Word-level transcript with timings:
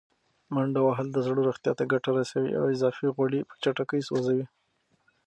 منډه 0.53 0.81
وهل 0.83 1.07
د 1.11 1.17
زړه 1.25 1.39
روغتیا 1.47 1.71
ته 1.79 1.83
ګټه 1.93 2.09
رسوي 2.19 2.51
او 2.59 2.63
اضافي 2.75 3.07
غوړي 3.15 3.41
په 3.47 3.55
چټکۍ 3.63 4.01
سوځوي. 4.07 4.45